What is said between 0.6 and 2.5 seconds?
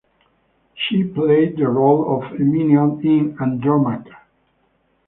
She played the role of